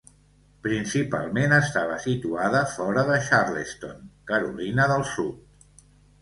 Principalment 0.67 1.53
estava 1.57 1.97
situada 2.05 2.61
fora 2.77 3.03
de 3.11 3.19
Charleston 3.27 4.01
(Carolina 4.33 4.89
del 4.95 5.07
Sud). 5.13 5.87